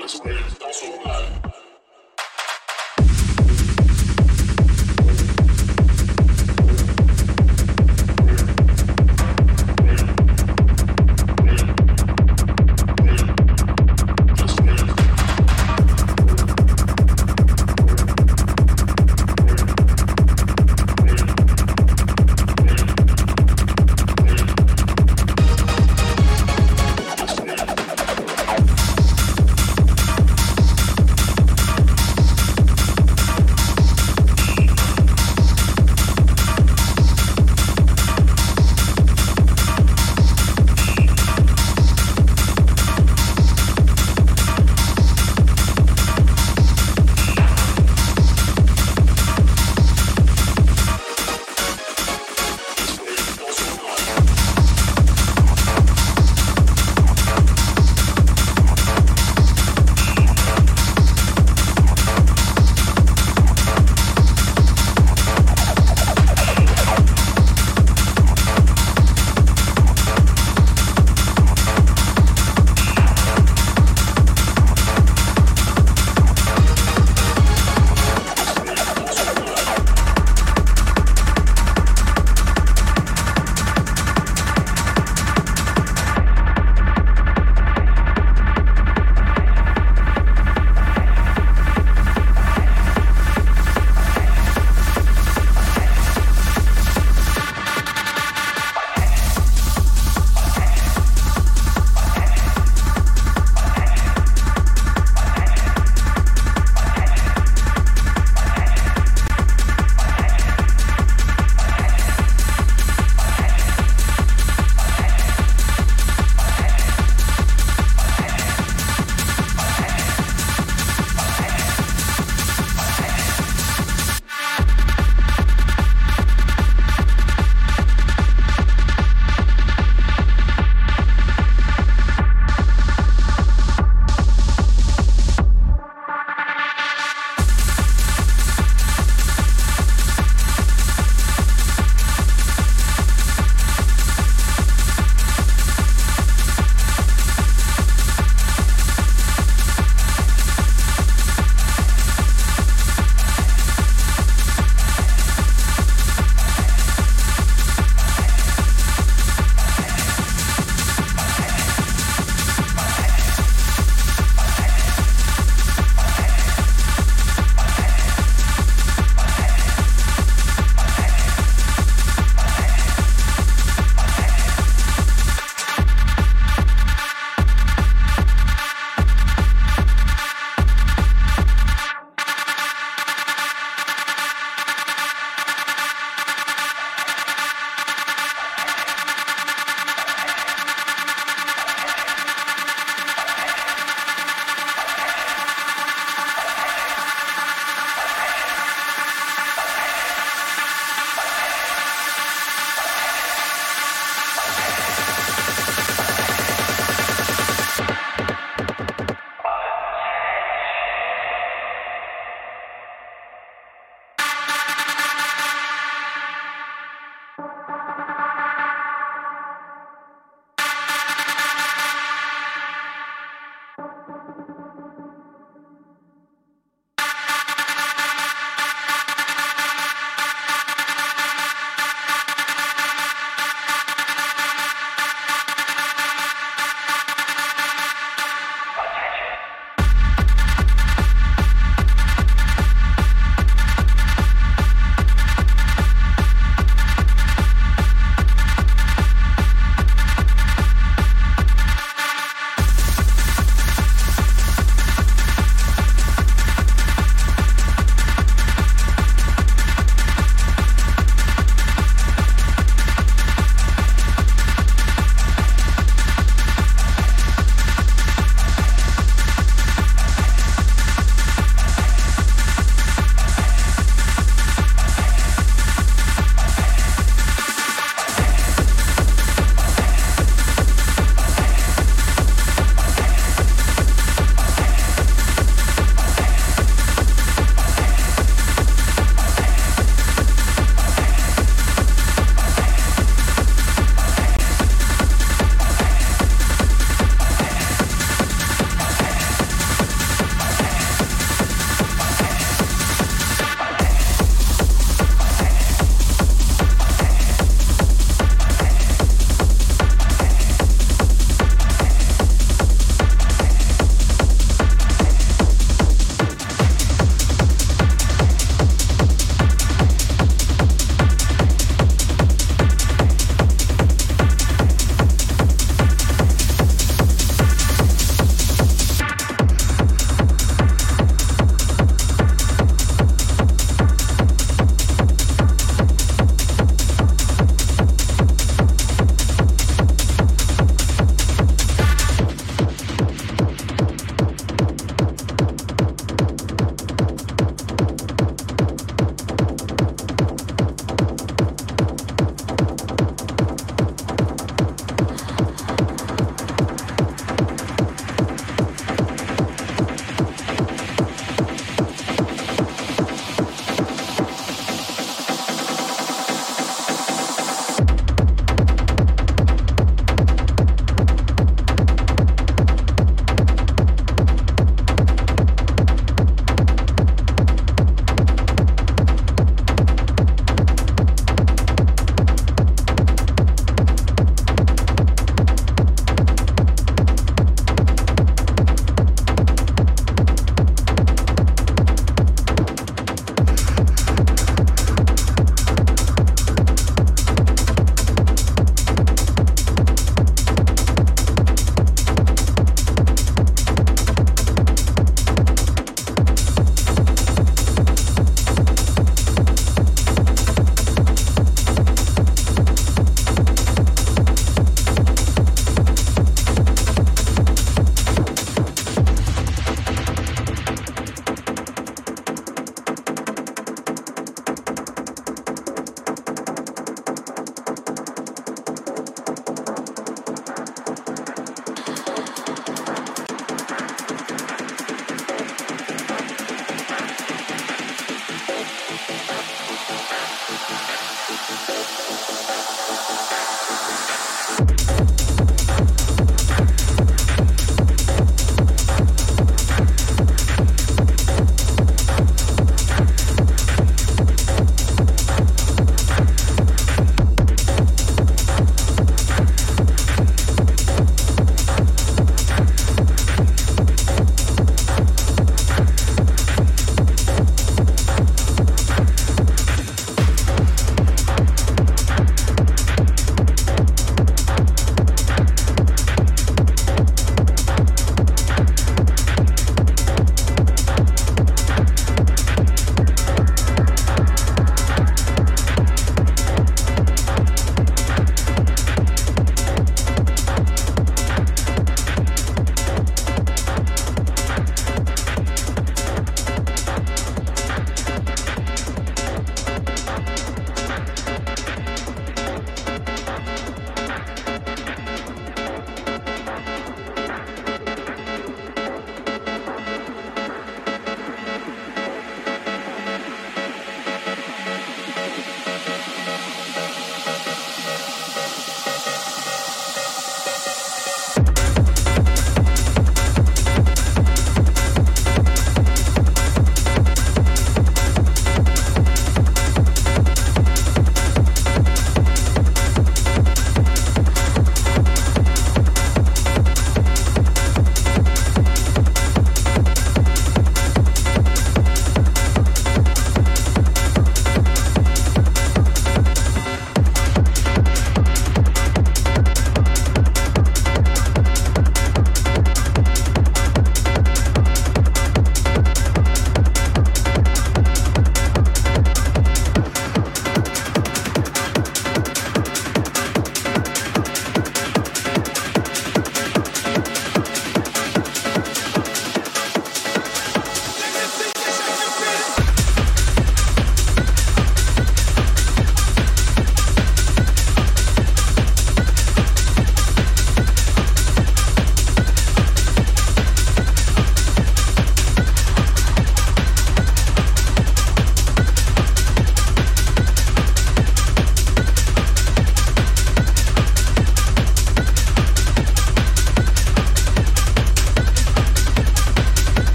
[0.00, 1.49] Let's wait, don't so.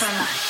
[0.00, 0.49] 算了。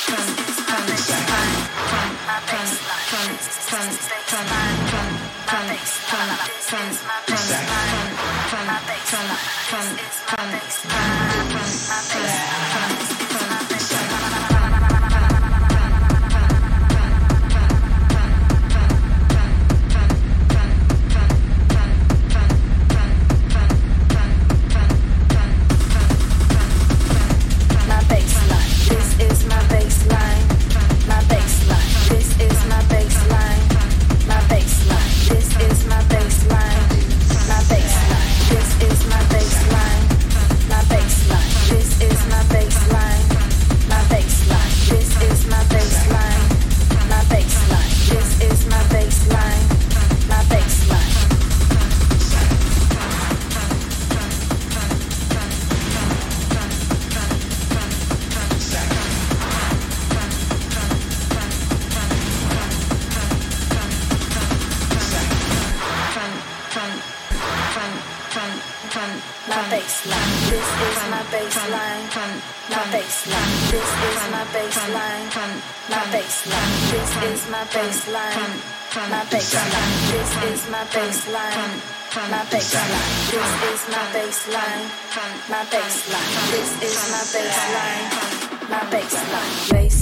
[88.71, 89.67] Baseline, baseline.
[89.69, 90.00] Baseline.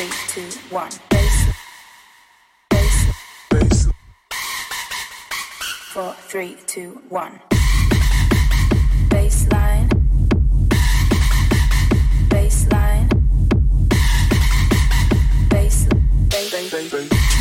[0.00, 0.90] three, two, one.
[1.10, 1.52] Bass.
[2.70, 3.06] Bass.
[3.50, 3.88] Bass.
[5.92, 7.38] Four, three, two, one.
[9.08, 9.88] Baseline.
[12.28, 13.08] Baseline.
[15.50, 16.30] Baseline.
[16.30, 17.39] Baseline.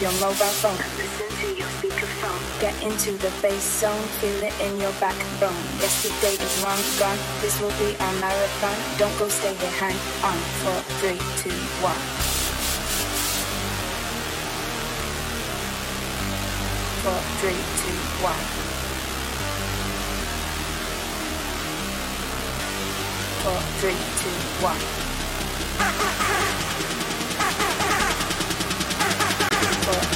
[0.00, 0.80] Your mobile phone.
[0.96, 2.40] Listen to your speakerphone.
[2.60, 5.60] Get into the bass zone, feel it in your backbone.
[5.78, 7.18] Yesterday is long gone.
[7.42, 8.76] This will be our marathon.
[8.96, 10.38] Don't go, stay here, hang on.
[10.64, 12.30] Four, three, two, one.
[17.02, 18.36] four, three, two, one.
[23.42, 25.09] Four, three, two, one.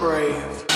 [0.00, 0.66] Crave,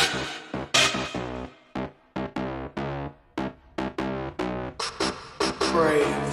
[5.61, 6.24] crave,